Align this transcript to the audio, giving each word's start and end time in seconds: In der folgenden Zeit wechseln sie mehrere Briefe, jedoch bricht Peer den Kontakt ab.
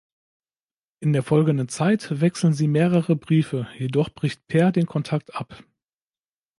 In 0.99 1.13
der 1.13 1.21
folgenden 1.21 1.67
Zeit 1.69 2.07
wechseln 2.21 2.53
sie 2.53 2.67
mehrere 2.67 3.15
Briefe, 3.15 3.67
jedoch 3.77 4.09
bricht 4.11 4.47
Peer 4.47 4.71
den 4.71 4.87
Kontakt 4.87 5.35
ab. 5.35 5.63